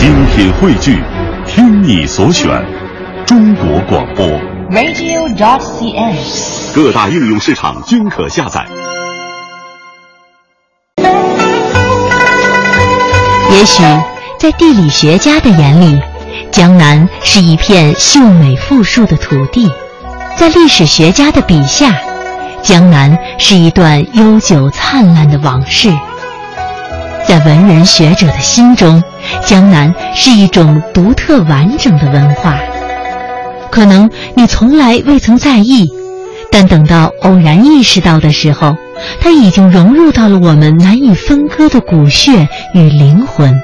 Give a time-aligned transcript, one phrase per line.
[0.00, 0.98] 精品汇聚，
[1.46, 2.48] 听你所选，
[3.26, 4.26] 中国广播。
[4.70, 6.16] radio.cn。
[6.74, 8.66] 各大应用市场均可下载。
[13.52, 13.82] 也许
[14.38, 16.00] 在地理学家的眼里，
[16.50, 19.68] 江南是一片秀美富庶的土地；
[20.34, 21.94] 在历史学家的笔下，
[22.62, 25.90] 江南是一段悠久灿烂的往事；
[27.30, 29.04] 在文人学者的心中，
[29.46, 32.58] 江南是一种独特完整的文化。
[33.70, 35.88] 可能你从来未曾在意，
[36.50, 38.76] 但等到偶然意识到的时候，
[39.20, 43.54] 它已经融入到了我们难以分割的骨血与灵魂。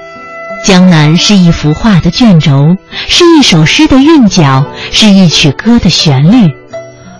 [0.64, 2.76] 江南是一幅画的卷轴，
[3.08, 6.52] 是一首诗的韵脚，是一曲歌的旋律。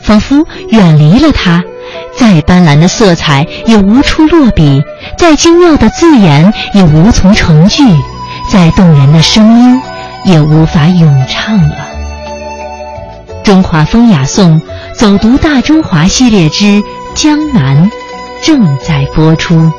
[0.01, 1.65] 仿佛远离了它，
[2.17, 4.85] 再斑斓的色彩也无处落笔，
[5.17, 7.83] 再精妙的字眼也无从成句，
[8.53, 9.81] 再动人的声音
[10.25, 11.77] 也无法咏唱了。
[13.43, 14.61] 中华风雅颂
[14.95, 16.65] 走读大中华系列之
[17.15, 17.91] 《江南》
[18.45, 19.71] 正在播出。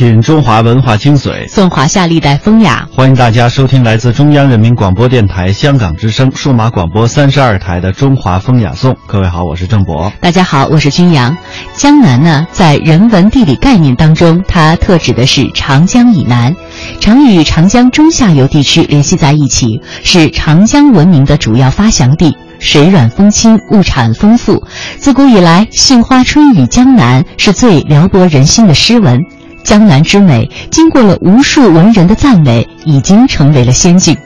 [0.00, 2.88] 品中华文化精髓，颂华夏历代风雅。
[2.90, 8.94] 欢迎大家收听来自中央人民广播电台香港之声数码广播三十二台的《中华风雅颂》。
[9.06, 10.10] 各位好，我是郑博。
[10.18, 11.36] 大家好，我是君阳。
[11.74, 16.56] 江南呢，在人文地理概念当中，它特指的是长江以南，
[16.98, 22.34] 常与长江中下游地区联系在一起，是长江文明的主要发祥地。
[22.58, 24.62] 水软风轻，物产丰富。
[24.96, 29.22] 自古以来，“杏花春雨江南”是最撩拨人心的诗文。
[29.64, 34.16] 江南之美，经过了无数文人的赞美，已经成为了仙境。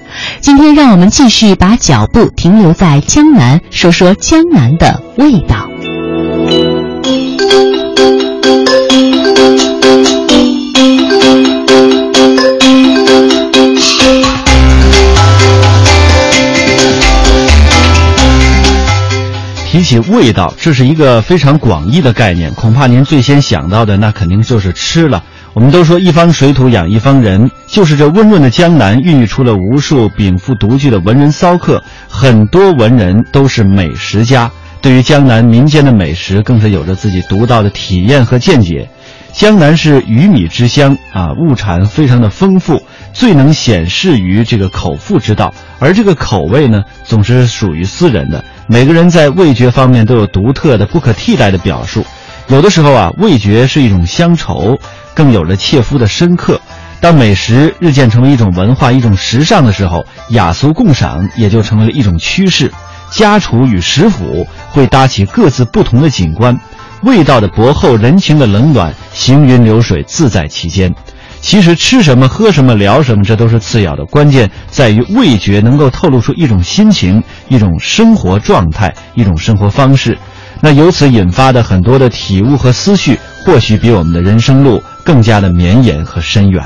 [0.41, 5.69] 今天，让我们继续把脚步停留在江南，说说江南的味道。
[19.67, 25.25] 提起味道，这是一个非常广义的概念，恐怕您最先想到的那肯定就是吃了。
[25.55, 34.51] 我们都说一方水土养一方人，就是这温润的江南孕育出了无数禀赋独具的文人骚客，很多文人都是美食家，
[34.83, 38.91] 对于江南民间的美食更是有着自己独到的体验和见解。
[39.33, 42.83] 江南是鱼米之乡啊，物产非常的丰富，
[43.13, 45.55] 最能显示于这个口腹之道。
[45.79, 52.05] 而这个口味呢，总是属于私人的，每个人在味觉方面都有独特的、不可替代的表述。
[52.49, 54.79] 有的时候啊，味觉是一种乡愁，
[55.15, 56.61] 更有着切肤的深刻。
[57.01, 62.71] 当美食日渐成为一种文化、一种时尚的时候，雅俗共赏也就成为了一种趋势。
[63.11, 66.59] 家厨与食府会搭起各自不同的景观。
[67.03, 70.95] 味道的薄厚，人情的冷暖，行云流水，自在其间。
[71.41, 80.17] 其实吃什么、喝什么、聊什么，这都是次要的，关键在于味觉能够透露出一种心情、一种生活状态、一种生活方式。
[80.64, 86.64] 那由此引发的很多的体悟和思绪，或许比我们的人生路更加的绵延和深远。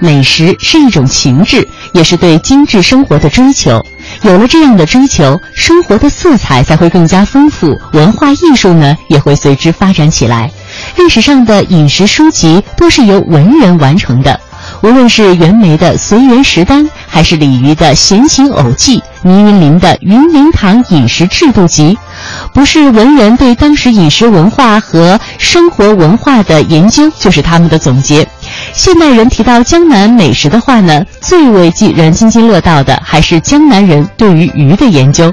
[0.00, 3.80] 美食是一种情志，也是对精致生活的追求。
[4.22, 10.50] 有了这样的追求，生活的色彩才会更加丰富，文化艺术呢也会随之发展起来。
[10.96, 14.40] 历史上的饮食书籍多是由文人完成的，
[14.82, 21.94] 无论是袁枚的《随园食单》，还是李渔的《闲情偶记》，倪云林的《云林堂饮食制度集》，
[22.54, 28.26] 不是文人对当时饮食文化和生活文化的研究，就是他们的总结。
[28.72, 35.32] 现代人提到江南美食的话呢，最为人津津乐道的还是江南人对于鱼的研究。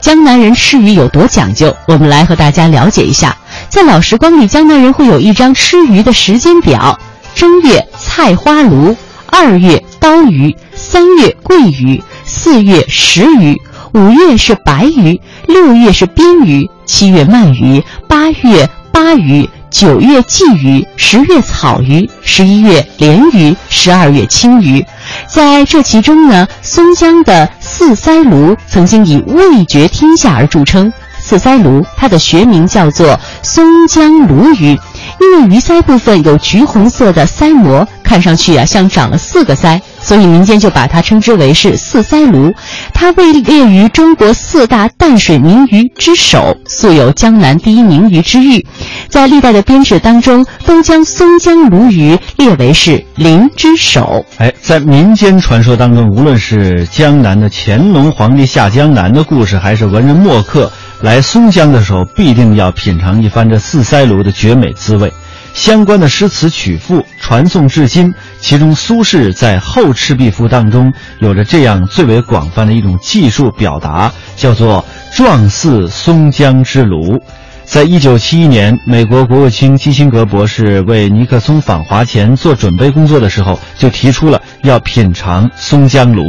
[0.00, 1.76] 江南人吃鱼有多讲究？
[1.86, 3.36] 我们来和大家了解一下。
[3.68, 6.98] 在老时光里，江南人会有一张吃鱼的时间表：
[7.34, 12.02] 正月菜花鲈，二月刀鱼，三月桂鱼，
[12.34, 13.56] 四月石鱼，
[13.94, 19.48] 五月是白鱼，六月是边鱼，七月鳗鱼，八月巴鱼。
[19.70, 24.84] 九月鲫鱼，十月草鱼，十一月鲢鱼，十二月青鱼。
[25.26, 30.92] 在这其中呢，松江的四腮鲈曾经以味觉天下而著称。
[31.20, 34.78] 四腮鲈它的学名叫做松江鲈鱼，
[35.20, 42.54] 因为鱼鳃部分有橘红色的鳃膜，看上去啊像长了四个鳃，所以民间就把它称之为是四腮鲈。
[42.92, 48.64] 它位列于中国四大淡水名鱼之首，素有江南第一名鱼之誉。
[49.08, 54.24] 在历代的编制当中，都将松江鲈鱼列为是林之首。
[54.36, 60.70] 哎，在民间传说当中，无论是江南的乾隆皇帝下江南的故事，还是文人墨客
[61.00, 65.12] 来松江的时候，必定要品尝一番这四腮鲈的绝美滋味。
[65.54, 68.12] 相关的诗词曲赋传颂至今。
[68.40, 74.84] 其中，苏轼在《后赤壁赋》当中有着这样最为广泛的一种技术表达，叫做
[75.14, 77.18] “状似松江之庐”。
[77.64, 86.24] 在一九七一年，美国国务卿基辛格博士为尼克松访华前做准备工作的时候，就提出了要品尝松江炉。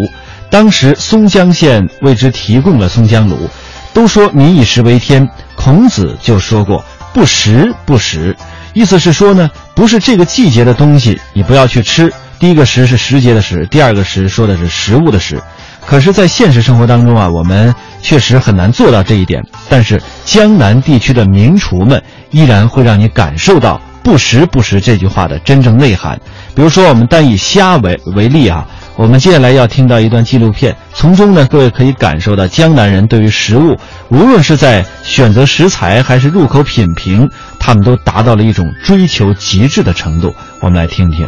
[0.49, 3.49] 当时，松江县为之提供了松江炉。
[3.91, 6.83] 都说民以食为天，孔子就说过
[7.13, 8.35] “不食，不食”，
[8.75, 12.11] 意思是说呢，不是这个季节的东西，你不要去吃。
[12.37, 15.41] 第一个“食”是时节的“食”，第二个“食”说的是食物的“食”。
[15.87, 19.41] 可是，在现实生活当中啊，我们确实很难做到这一点。
[19.69, 26.19] 但是，江南地区的名厨们依然会让你感受到“不食不食”这句话的真正内涵。
[26.53, 28.67] 比如说，我们单以虾为为例啊，
[28.97, 33.77] 我们接下来要听到一段纪录片，从中呢，各位可以感受到江南人对于食物，
[34.09, 37.29] 无论是在选择食材还是入口品评，
[37.65, 40.35] 他们都达到了一种追求极致的程度。
[40.59, 41.27] 我们来听听。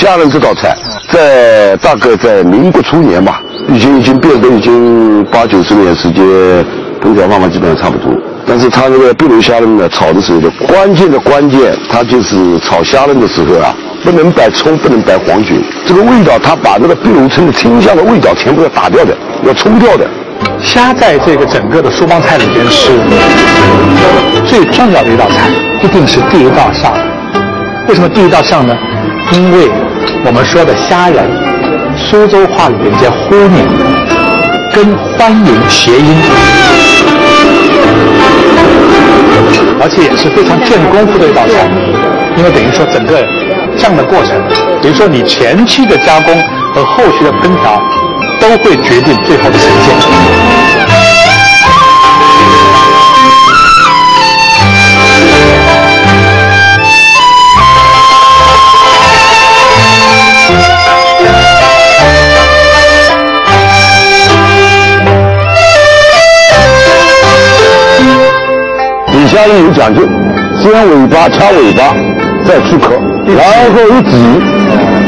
[0.00, 0.74] 虾仁这道菜，
[1.12, 6.24] 在大概在民国初年吧，已经已经变得已经八九十年时间，
[7.02, 8.10] 烹调方法基本上差不多。
[8.46, 13.76] 但是它这个碧卤虾仁呢，炒的时候的关键的关键，它就是炒虾仁的时候啊。
[14.02, 19.14] 不能摆葱，不能摆黄菊，这个味道，它把那个碧螺春的清香的味道全部要打掉的，
[19.46, 20.08] 要冲掉的。
[20.62, 22.92] 虾在这个整个的苏帮菜里边是
[24.46, 25.50] 最重要的一道菜，
[25.82, 26.94] 一定是第一道上。
[27.88, 28.74] 为什么第一道上呢？
[29.32, 29.70] 因为
[30.24, 31.24] 我们说的虾仁，
[31.96, 33.64] 苏州话里面叫呼你，
[34.72, 36.16] 跟欢迎谐音，
[39.80, 41.68] 而且也是非常见功夫的一道菜，
[42.36, 43.24] 因为等于说整个。
[43.76, 44.36] 酱的过程，
[44.82, 46.34] 比如说你前期的加工
[46.74, 47.80] 和后续的烹调，
[48.38, 50.59] 都会决定最后的呈现。
[69.20, 70.00] 底下呢有讲究，
[70.58, 71.94] 先尾巴掐尾巴，
[72.46, 72.94] 再出壳。
[73.36, 74.16] 然后一挤，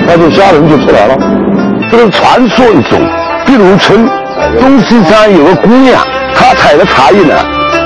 [0.07, 1.17] 那就虾仁就出来了。
[1.91, 3.01] 这个传说一种。
[3.47, 4.07] 碧螺春，
[4.61, 5.99] 东西山有个姑娘，
[6.35, 7.35] 她采的茶叶呢，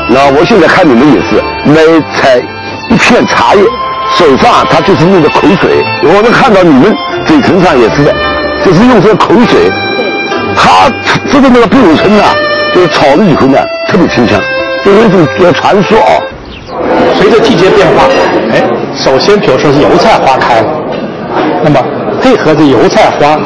[0.09, 1.81] 那我现在看你们也是，每
[2.13, 2.43] 采
[2.91, 3.63] 一片茶叶，
[4.19, 5.85] 手上她就是用的口水。
[6.03, 6.93] 我能看到你们
[7.25, 8.13] 嘴唇上也是的，
[8.65, 9.71] 就是用这个口水。
[10.57, 10.91] 她
[11.31, 12.25] 这个那个碧螺春呢，
[12.75, 13.59] 就是炒了以后呢，
[13.89, 14.41] 特别清香，
[14.87, 16.13] 这是一种传说啊。
[17.19, 18.05] 随着季节变化，
[18.53, 18.63] 哎，
[18.95, 20.69] 首先比如说是油菜花开了，
[21.65, 21.83] 那么
[22.23, 23.37] 配合着油菜花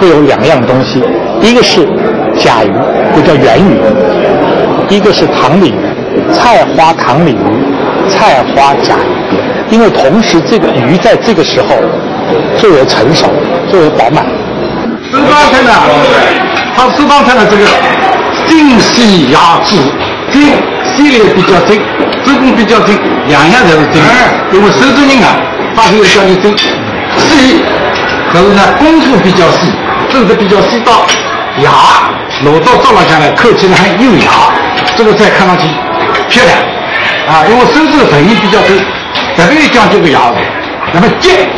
[0.00, 1.02] 会有两样东西，
[1.40, 1.84] 一个是
[2.38, 2.70] 甲鱼，
[3.16, 3.74] 就叫圆鱼；
[4.88, 9.74] 一个是塘鲤鱼，菜花塘鲤鱼，菜花甲鱼。
[9.74, 11.70] 因为同时这个鱼在这个时候
[12.56, 13.26] 最为成熟，
[13.68, 14.24] 最为饱满。
[15.10, 15.72] 苏帮菜呢，
[16.76, 17.64] 它苏帮菜的这个
[18.46, 19.76] 精细压制，
[20.32, 20.42] 精
[20.96, 21.80] 细粒比较精。
[22.24, 24.00] 做工比较精，两样才是精。
[24.52, 25.34] 因为手工人啊，
[25.74, 26.56] 发挥的较你精。
[27.18, 27.62] 细，
[28.32, 29.70] 可是呢功夫比较细，
[30.08, 31.04] 做的比较细到
[31.58, 31.70] 牙，
[32.44, 34.30] 落到照了下来看起来很优雅。
[34.96, 35.66] 这个菜看上去
[36.28, 36.56] 漂亮
[37.28, 38.76] 啊，因为手指的诚意比较多，
[39.36, 40.36] 特别讲究个牙子。
[40.92, 41.48] 那么尖，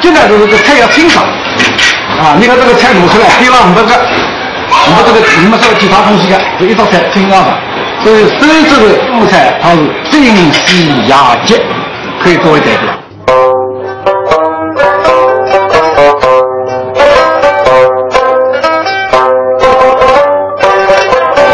[0.00, 1.24] 尖呢就是这菜要清爽
[2.18, 2.34] 啊。
[2.40, 3.94] 你看这个菜卤出来，配了五百个，
[4.90, 7.54] 五百这个你们说其他东西的，就一道菜清爽的。
[8.04, 8.84] 所以，所以这个
[9.16, 9.78] 物产它是
[10.10, 10.20] 最
[10.52, 11.58] 喜雅洁，
[12.22, 12.82] 可以作为代表。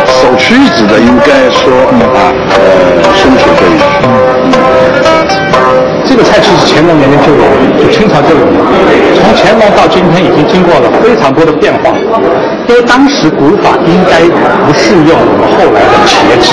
[0.07, 2.19] 首屈一指的应该说，啊把
[2.57, 2.59] 呃
[3.15, 3.60] 生体。
[6.21, 7.41] 个菜系是乾隆年间就有，
[7.81, 8.61] 就清朝就有了。
[9.17, 11.97] 从乾隆到今天，已经经过了非常多的变化。
[12.69, 14.21] 因为当时古法应该
[14.63, 16.53] 不适用我们后来的茄汁，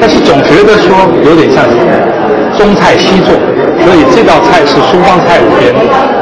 [0.00, 0.88] 但是总觉得说
[1.20, 1.68] 有点像
[2.56, 3.36] 中菜西做，
[3.84, 5.76] 所以这道菜是苏帮菜里边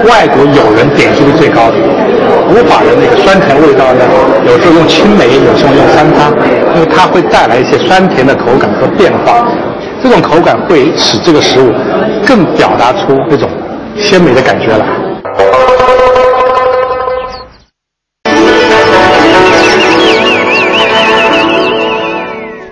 [0.05, 1.79] 外国友人点击率最高的。
[2.50, 4.03] 古法的那个酸甜味道呢，
[4.45, 6.35] 有时候用青梅，有时候用山楂，
[6.75, 9.47] 因为它会带来一些酸甜的口感和变化。
[10.03, 11.73] 这种口感会使这个食物
[12.26, 13.49] 更表达出那种
[13.97, 14.87] 鲜美的感觉来。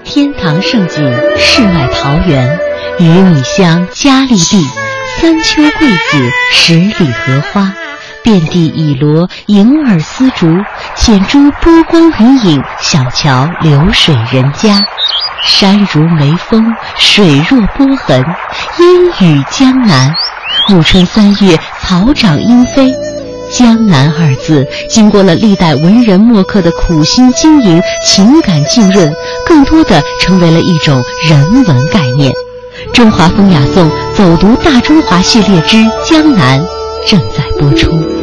[0.05, 2.59] 天堂胜景，世外桃源，
[2.99, 4.67] 鱼米乡佳丽地，
[5.19, 7.73] 三秋桂子，十里荷花，
[8.23, 10.47] 遍地绮罗，银耳丝竹，
[10.95, 14.85] 浅珠波光云影，小桥流水人家。
[15.45, 18.25] 山如眉峰，水若波痕，
[18.79, 20.11] 烟雨江南。
[20.69, 22.95] 暮春三月，草长莺飞。
[23.51, 29.13] 江南二字，经过了历代文人墨客的苦心经营，情感浸润，
[29.47, 32.33] 更多的成为了一种人文概念。
[32.95, 35.77] 中华风雅颂走读大中华系列之
[36.09, 36.59] 江南
[37.07, 38.22] 正在播出。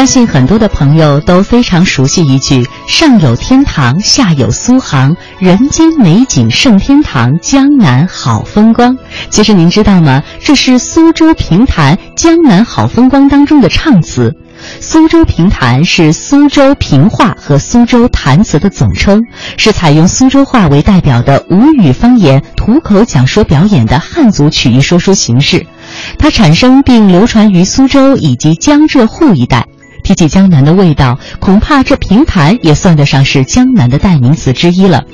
[0.00, 8.96] 相信很多的朋友都非常熟悉一句“上有天堂，下有苏杭，人间美景胜天堂，江南好风光”。
[9.28, 10.22] 其实您知道吗？
[10.42, 14.34] 这是苏州评弹《江南好风光》当中的唱词。
[14.80, 19.20] 苏州评弹是苏州评话和苏州弹词的总称，
[19.58, 25.66] 是采用苏州话为代表的吴语方言吐口讲说表演的汉族曲艺说书形式。
[26.18, 29.66] 它产生并流传于苏州以及江浙沪一带。
[30.02, 35.04] 提起江南的味道，恐怕这评弹也算得上是江南的代名词之一了。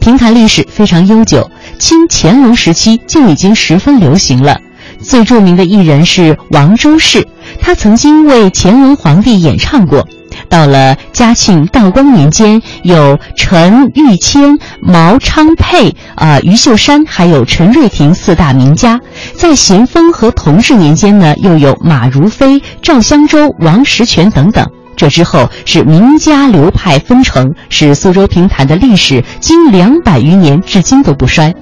[0.00, 4.60] 评弹历史非常悠久，清乾隆时期就已经十分流行了。
[5.00, 7.26] 最著名的艺人是王周氏，
[7.60, 10.06] 他曾经为乾隆皇帝演唱过。
[10.50, 19.00] 到了嘉庆、道光年间，有陈玉谦、毛昌沛、啊余秀山，还有陈瑞庭四大名家。
[19.34, 24.68] 在咸丰和同治年间呢，又有马如飞、赵香洲、王石泉等等。
[25.00, 31.54] 这之后是名家流派纷呈，使苏州评弹的历史经两百余年至今都不衰。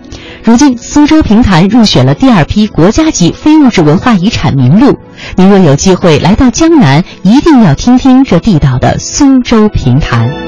[0.43, 4.99] 如今，苏州评弹入选了第二批国家级非物质文化遗产名录。
[5.37, 10.48] 您若有机会来到江南，一定要听听这地道的苏州评弹。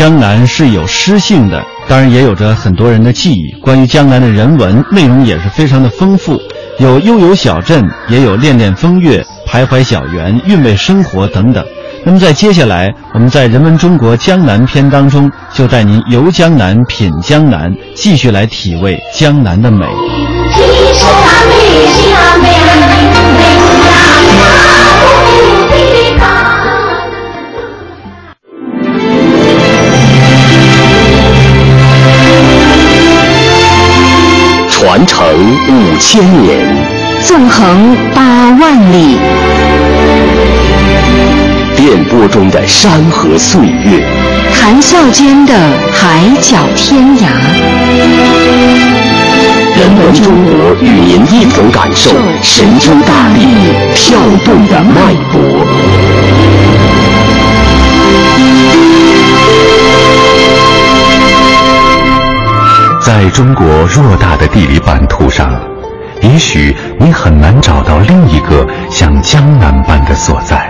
[0.00, 3.54] 江南是有诗性的，当然也有着很多人的记忆。
[3.60, 6.40] 关于江南的人文内容也是非常的丰富，
[6.78, 11.62] 有悠游小镇，也有恋恋风月、徘徊小园、韵味生活等等。
[12.02, 19.84] 那么在接下来，我们在《人文中国江南篇》当中，就带您游江南、品江南，继续来体味江南的美。
[35.80, 36.58] 五千年，
[37.24, 39.16] 纵横八万里，
[41.74, 44.06] 电波中的山河岁月，
[44.52, 45.54] 谈笑间的
[45.90, 47.24] 海角天涯。
[49.74, 52.10] 人文中国与您一同感受
[52.42, 53.40] 神州大地
[53.94, 55.64] 跳动的脉搏。
[63.02, 65.50] 在中国偌大的地理版图上，
[66.22, 70.68] 也许你很难找到另一个像江南般的所在。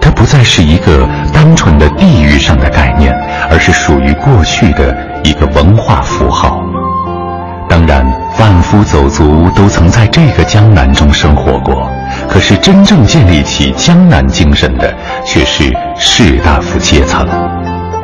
[0.00, 3.12] 它不再是一个单纯的地域上的概念，
[3.50, 6.62] 而是属于过去的一个文化符号。
[7.68, 8.06] 当然，
[8.38, 11.86] 万夫走卒都曾在这个江南中生活过。
[12.28, 14.94] 可是，真正建立起江南精神的，
[15.26, 17.26] 却是士大夫阶层。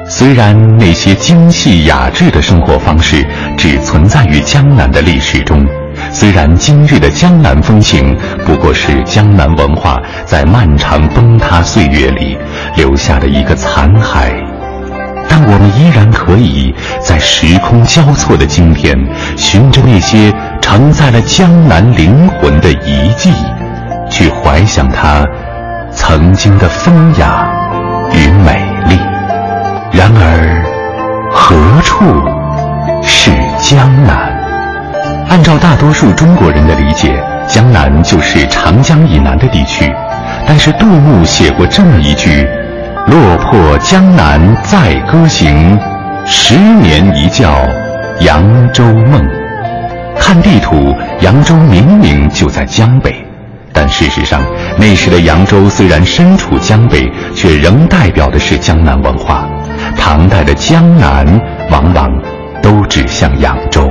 [0.07, 5.67] 虽然那些精细雅致的生活方式只存在于江南的历史中，
[6.15, 8.17] 虽然今日的江南风情
[8.47, 12.39] 不过是江南文化在漫长崩塌岁月里
[12.77, 14.31] 留下的一个残骸，
[15.29, 18.97] 但我们依然可以在时空交错的今天，
[19.37, 23.33] 循着那些承载了江南灵魂的遗迹，
[24.09, 25.27] 去怀想它
[25.91, 27.45] 曾经的风雅
[28.13, 28.99] 与美丽。
[29.93, 30.63] 然而，
[31.33, 32.05] 何处
[33.03, 34.34] 是江南？
[35.29, 39.93] 按照大多数中国人的理解，江南就是长江以南的地区。
[40.47, 42.47] 但是杜牧写过这么一句
[43.07, 45.79] ：“落魄江南再歌行，
[46.27, 47.51] 十年一觉
[48.21, 49.23] 扬州梦。”
[50.17, 53.15] 看地图，扬州明明就在江北，
[53.73, 54.43] 但事实上，
[54.79, 59.47] 那时的扬州虽然身处江北，却仍代表的是江南文化。
[59.97, 61.27] 唐代的江南
[61.71, 62.11] 往往
[62.63, 63.91] 都指向扬州，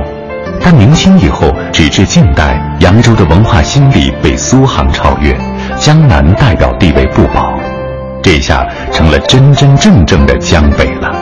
[0.64, 5.36] 但明清以后，直至近代，扬州的文化心理被苏杭超越，
[5.78, 7.52] 江南代表地位不保，
[8.22, 11.14] 这下成了真真正正的江北了。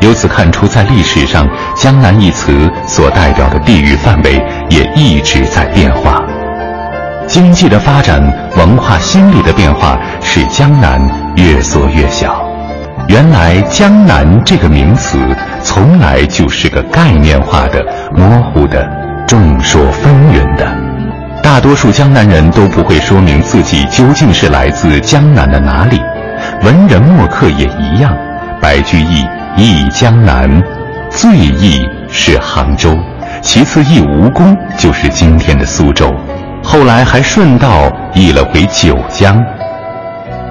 [0.00, 6.20] 由此看出，在历史上，江南一词所代表的地域范围也一直在变化。
[7.28, 8.20] 经济的发展，
[8.56, 11.00] 文化心理的变化，使江南
[11.36, 12.44] 越缩越小。
[13.06, 15.18] 原来“江南”这个名词
[15.64, 17.82] 从来就是个概念化的、
[18.14, 18.86] 模糊的、
[19.26, 20.70] 众说纷纭的。
[21.42, 26.00] 大多数江南人都不会说明自己究竟是来自江南的哪里。
[26.62, 28.14] 文人墨客也一样。
[28.60, 30.62] 白居易忆江南，
[31.10, 32.96] 最忆是杭州，
[33.42, 36.14] 其次忆吴宫，就是今天的苏州。
[36.62, 39.42] 后来还顺道忆了回九江。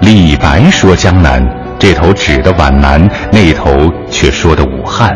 [0.01, 1.62] 李白说江南。
[1.83, 5.13] 这头指的皖南，那头却说的武汉。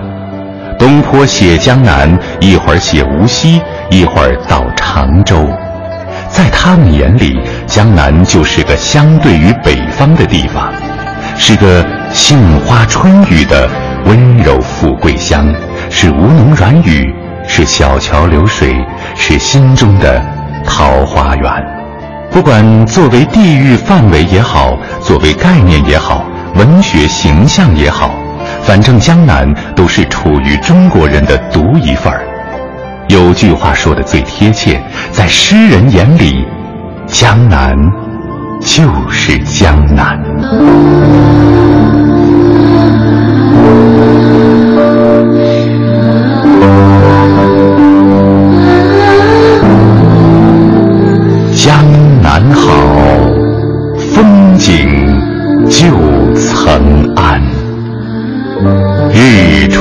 [0.77, 5.47] 东坡写江南，一会儿写无锡，一会儿到常州。
[6.27, 10.73] 在他们眼里，江南就是个相对于北方的地方，
[11.37, 13.69] 是个杏花春雨的
[14.03, 15.47] 温柔富贵乡，
[15.89, 17.15] 是吴侬软语，
[17.47, 18.75] 是小桥流水，
[19.15, 20.21] 是心中的
[20.65, 21.49] 桃花源。
[22.29, 26.25] 不管作为地域范围也好，作为概念也好。
[26.55, 28.11] 文学形象也好，
[28.63, 32.25] 反正江南都是处于中国人的独一份儿。
[33.07, 34.81] 有句话说的最贴切，
[35.11, 36.45] 在诗人眼里，
[37.05, 37.75] 江南
[38.61, 41.36] 就是江南。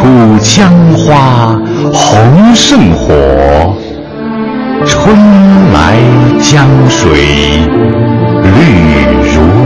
[0.07, 1.61] 日出江花
[1.93, 3.77] 红胜火，
[4.87, 5.17] 春
[5.73, 5.97] 来
[6.41, 7.11] 江水
[8.43, 8.57] 绿
[9.35, 9.66] 如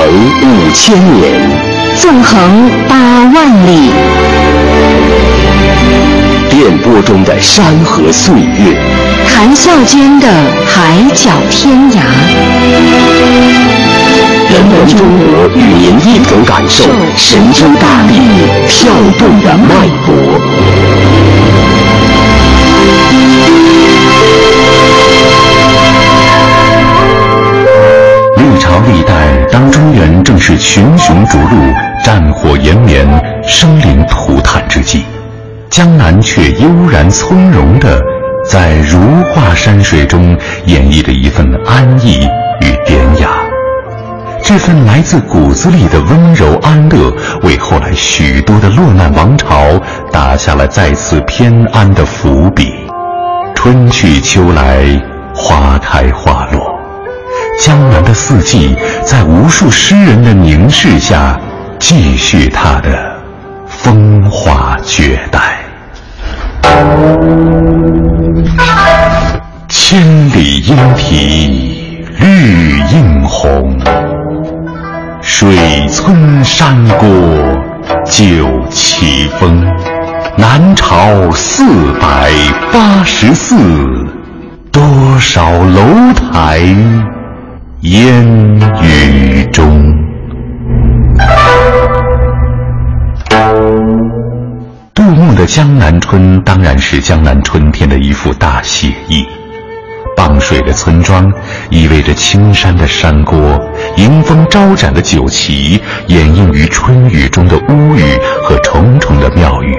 [0.00, 1.30] 传承五千年，
[1.94, 2.96] 纵横八
[3.34, 3.90] 万里，
[6.48, 8.78] 电波中的山河岁月，
[9.28, 10.26] 谈笑间的
[10.66, 12.00] 海角天涯。
[14.48, 16.84] 人文中国与您一同感受
[17.18, 18.14] 神州大地
[18.68, 20.79] 跳动的脉搏。
[30.60, 31.72] 群雄逐鹿、
[32.04, 33.06] 战火延绵、
[33.42, 35.02] 生灵涂炭之际，
[35.70, 37.98] 江南却悠然从容地
[38.46, 39.00] 在如
[39.32, 42.28] 画山水中演绎着一份安逸
[42.60, 43.30] 与典雅。
[44.42, 47.10] 这份来自骨子里的温柔安乐，
[47.42, 49.56] 为后来许多的落难王朝
[50.12, 52.70] 打下了再次偏安的伏笔。
[53.54, 54.84] 春去秋来，
[55.34, 56.78] 花开花落，
[57.62, 58.74] 江南的四季
[59.10, 61.36] 在无数诗人的凝视下，
[61.80, 63.20] 继续他的
[63.66, 65.58] 风华绝代。
[69.68, 73.76] 千里莺啼绿映红，
[75.20, 75.56] 水
[75.88, 77.08] 村山郭
[78.04, 79.66] 酒旗风。
[80.36, 81.64] 南朝四
[82.00, 82.30] 百
[82.72, 83.56] 八十寺，
[84.70, 84.80] 多
[85.18, 85.82] 少楼
[86.14, 86.60] 台
[87.82, 88.26] 烟
[88.82, 89.64] 雨中。
[94.92, 99.26] 杜牧的《江南春》当然是江南春天的一幅大写意。
[100.14, 101.32] 傍水的村庄，
[101.70, 103.58] 意味着青山的山郭，
[103.96, 108.02] 迎风招展的酒旗，掩映于春雨中的屋宇
[108.42, 109.74] 和重重的庙宇。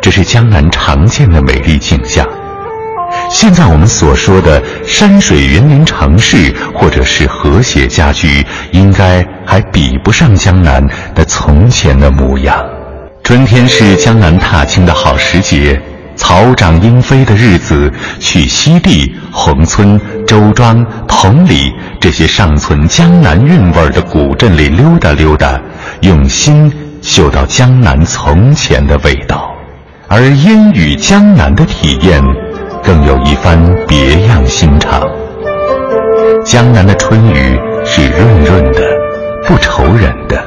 [0.00, 2.24] 这是江南常见的美丽景象。
[3.32, 12.62] 现在我们所说的山水园林城市，或者是和谐家居，应该还比不上江南的从前的模样。
[13.24, 15.80] 春天是江南踏青的好时节，
[16.14, 17.90] 草长莺飞的日子，
[18.20, 25.58] 去西递、宏村、周庄、同里这些尚存江南韵味的古镇里溜达溜达，
[26.02, 29.48] 用心嗅到江南从前的味道。
[30.06, 32.22] 而烟雨江南的体验，
[32.82, 35.08] 更有一番别样心肠。
[36.44, 38.80] 江南的春雨是润润的，
[39.46, 40.42] 不愁人的。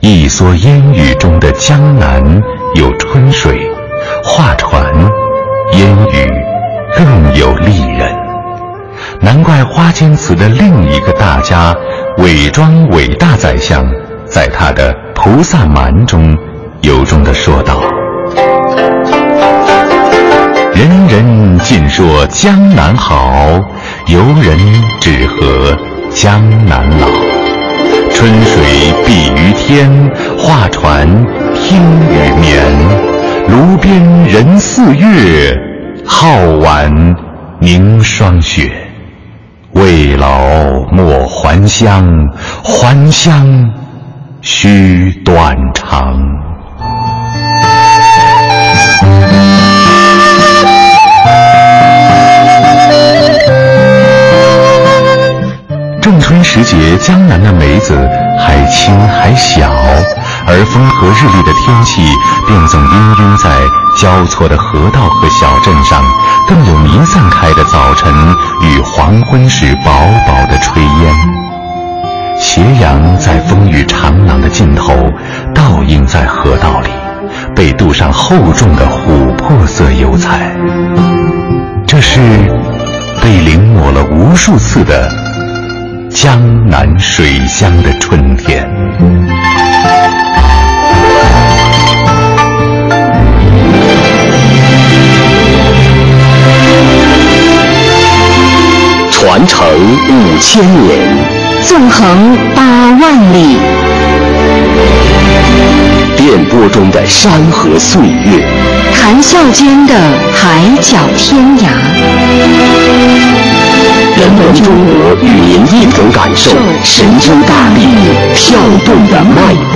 [0.00, 2.22] 一蓑烟雨中的江南
[2.74, 3.60] 有春水，
[4.24, 4.84] 画船，
[5.74, 6.30] 烟雨
[6.96, 8.12] 更有丽人。
[9.20, 11.76] 难怪花间词的另一个大家，
[12.18, 13.84] 伪装伟大宰相，
[14.26, 16.36] 在他的《菩萨蛮》中，
[16.82, 17.80] 由衷地说道。
[20.74, 23.60] 人人尽说江南好，
[24.06, 24.58] 游人
[25.00, 25.76] 只合
[26.10, 27.06] 江南老。
[28.10, 28.64] 春水
[29.06, 31.06] 碧于天，画船
[31.54, 32.64] 听雨眠。
[33.48, 35.54] 炉边人似月，
[36.06, 36.90] 皓腕
[37.60, 38.72] 凝霜雪。
[39.72, 40.38] 未老
[40.90, 42.08] 莫还乡，
[42.64, 43.70] 还乡
[44.40, 46.18] 须断肠。
[56.42, 57.96] 时节，江南的梅子
[58.38, 59.70] 还青还小，
[60.46, 62.02] 而风和日丽的天气
[62.46, 63.50] 便总氤氲在
[63.96, 66.02] 交错的河道和小镇上，
[66.48, 68.12] 更有弥散开的早晨
[68.62, 69.90] 与黄昏时薄
[70.26, 71.14] 薄的炊烟。
[72.38, 74.92] 斜阳在风雨长廊的尽头
[75.54, 76.90] 倒映在河道里，
[77.54, 80.50] 被镀上厚重的琥珀色油彩。
[81.86, 82.18] 这是
[83.22, 85.08] 被临摹了无数次的。
[86.14, 88.68] 江南水乡的春天，
[99.10, 99.66] 传承
[100.10, 101.16] 五千年，
[101.64, 103.56] 纵横八万里，
[106.16, 108.46] 电波中的山河岁月，
[108.94, 109.94] 谈笑间的
[110.34, 111.68] 海角天涯。
[114.22, 116.52] 人文中国与您一同感受
[116.84, 117.80] 神州大地
[118.36, 119.74] 跳动的脉搏。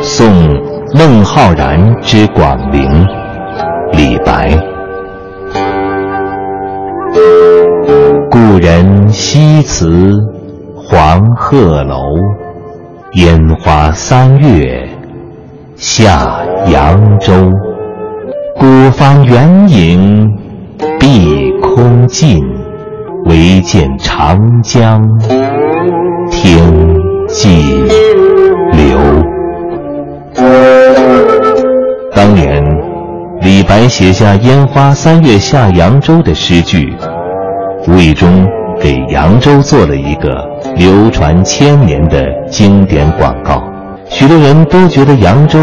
[0.00, 0.32] 送
[0.94, 3.04] 孟浩然之广陵，
[3.94, 4.56] 李白。
[8.30, 10.16] 故人西辞
[10.76, 11.96] 黄鹤楼，
[13.14, 14.88] 烟花三月
[15.78, 16.44] 下。
[16.70, 17.32] 扬州，
[18.56, 20.28] 孤帆远影
[20.98, 22.40] 碧空尽，
[23.24, 25.00] 唯见长江
[26.30, 26.60] 天
[27.28, 27.62] 际
[28.72, 28.98] 流。
[32.12, 32.62] 当年，
[33.40, 33.62] 李。
[33.62, 36.92] 白写下“烟花三月下扬州”的诗句，
[37.86, 38.46] 无意中
[38.80, 40.44] 给扬州做了一个
[40.76, 43.62] 流传千年的经典广告。
[44.10, 45.58] 许多人都觉得扬州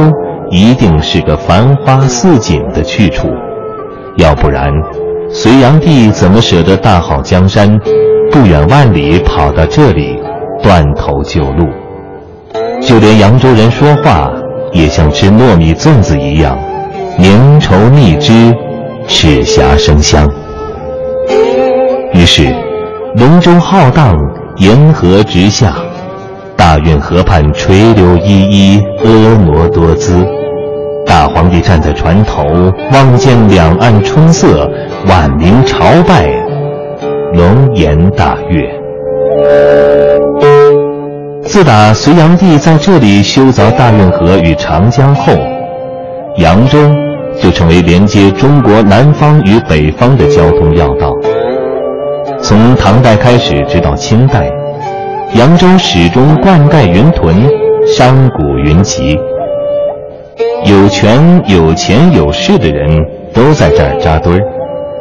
[0.49, 3.27] 一定是个繁花似锦的去处，
[4.17, 4.71] 要不然，
[5.29, 7.77] 隋炀帝怎么舍得大好江山，
[8.31, 10.21] 不远万里跑到这里
[10.61, 11.67] 断头就路？
[12.81, 14.31] 就连扬州人说话，
[14.71, 16.57] 也像吃糯米粽子一样，
[17.17, 18.53] 粘稠腻汁，
[19.07, 20.29] 齿颊生香。
[22.13, 22.53] 于是，
[23.17, 24.15] 龙舟浩荡，
[24.57, 25.73] 沿河直下，
[26.65, 30.25] 大运河畔垂柳依依，婀娜多姿。
[31.05, 32.43] 大皇帝站在船头，
[32.91, 34.67] 望见两岸春色，
[35.07, 36.27] 万民朝拜，
[37.33, 38.67] 龙颜大悦。
[41.43, 45.33] 自打隋炀帝在这里修凿大运河与长江后，
[46.37, 46.79] 扬州
[47.39, 51.13] 就成为连接中国南方与北方的交通要道。
[52.41, 54.51] 从唐代开始，直到清代，
[55.33, 57.35] 扬州始终灌溉云屯，
[57.85, 59.19] 商贾云集。
[60.65, 62.87] 有权有钱有势的人
[63.33, 64.41] 都在这儿扎堆儿，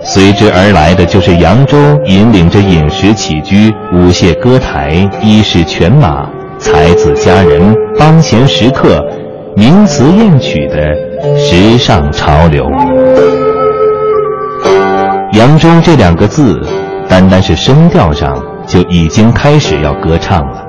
[0.03, 9.07] 随之而来的就是扬州引领着饮食起居、舞榭歌台、衣饰犬马、才子佳人、帮闲食客、
[9.55, 10.77] 名词艳曲的
[11.37, 12.69] 时尚潮流。
[15.33, 16.61] 扬州这两个字，
[17.09, 18.37] 单单是声调上
[18.75, 20.67] 就已经开始要歌唱了，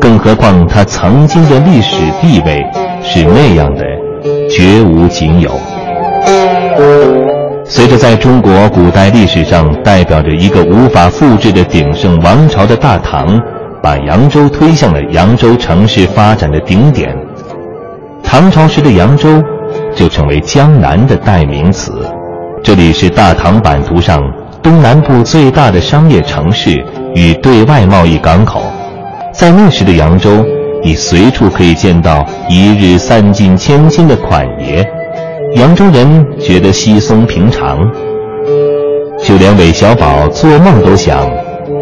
[0.00, 2.64] 更何况它曾经的历史地位
[3.02, 3.82] 是那样的。
[4.48, 5.50] 绝无仅有。
[7.64, 13.26] 随着在中国古代历史上代表着一个无法复制的鼎盛王朝的大唐，
[13.82, 17.12] 把扬州推向了扬州城市发展的顶点，
[18.22, 19.42] 唐朝时的扬州
[19.92, 21.90] 就成为江南的代名词。
[22.62, 24.22] 这里是大唐版图上
[24.62, 28.62] 东南部最大的商业城市与对外贸易港口，
[29.32, 30.44] 在那时的扬州。
[30.82, 34.82] 你随处可以见到一日散尽千金的款爷，
[35.56, 37.78] 扬州人觉得稀松平常。
[39.22, 41.28] 就连韦小宝做梦都想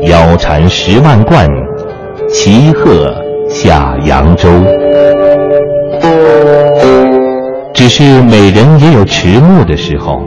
[0.02, 1.48] 腰缠十万贯，
[2.28, 3.14] 骑鹤
[3.48, 4.48] 下扬州。
[7.72, 10.26] 只是美人也有迟暮的时候。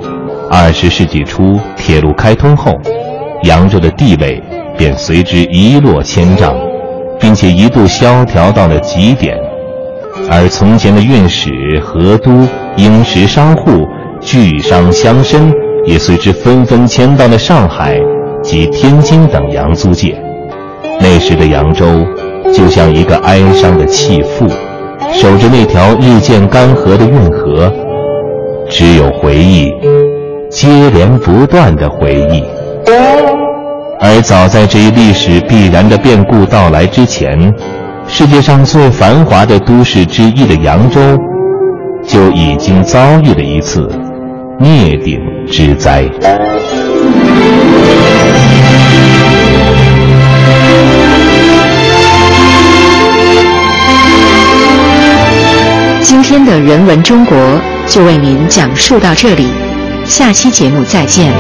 [0.50, 2.80] 二十世纪初，铁路开通后，
[3.44, 4.42] 扬州的地位
[4.78, 6.56] 便随之一落千丈。
[7.22, 9.38] 并且一度萧条到了极点，
[10.28, 12.32] 而从前的运使、河都、
[12.78, 13.88] 英石商户、
[14.20, 15.54] 巨商乡绅
[15.86, 18.00] 也随之纷纷迁到了上海
[18.42, 20.20] 及天津等洋租界。
[21.00, 21.86] 那时的扬州，
[22.52, 24.48] 就像一个哀伤的弃妇，
[25.14, 27.72] 守着那条日渐干涸的运河，
[28.68, 29.72] 只有回忆，
[30.50, 32.44] 接连不断的回忆。
[34.04, 37.54] 而早在这一历史必然的变故到来之前，
[38.08, 41.00] 世界上最繁华的都市之一的扬州，
[42.08, 43.88] 就已经遭遇了一次
[44.60, 46.04] 灭顶之灾。
[56.02, 57.38] 今天的人文中国
[57.86, 59.48] 就为您讲述到这里，
[60.06, 61.32] 下期节目再见。